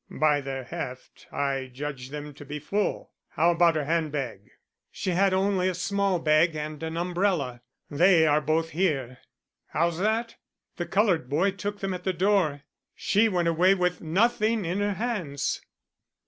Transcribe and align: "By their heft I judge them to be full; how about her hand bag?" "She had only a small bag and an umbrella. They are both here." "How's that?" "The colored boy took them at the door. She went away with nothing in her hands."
"By 0.09 0.41
their 0.41 0.63
heft 0.63 1.27
I 1.31 1.69
judge 1.71 2.09
them 2.09 2.33
to 2.33 2.43
be 2.43 2.57
full; 2.57 3.11
how 3.29 3.51
about 3.51 3.75
her 3.75 3.83
hand 3.85 4.11
bag?" 4.11 4.49
"She 4.91 5.11
had 5.11 5.31
only 5.31 5.69
a 5.69 5.75
small 5.75 6.17
bag 6.17 6.55
and 6.55 6.81
an 6.81 6.97
umbrella. 6.97 7.61
They 7.87 8.25
are 8.25 8.41
both 8.41 8.71
here." 8.71 9.19
"How's 9.67 9.99
that?" 9.99 10.37
"The 10.77 10.87
colored 10.87 11.29
boy 11.29 11.51
took 11.51 11.81
them 11.81 11.93
at 11.93 12.03
the 12.03 12.13
door. 12.13 12.63
She 12.95 13.29
went 13.29 13.47
away 13.47 13.75
with 13.75 14.01
nothing 14.01 14.65
in 14.65 14.79
her 14.79 14.93
hands." 14.95 15.61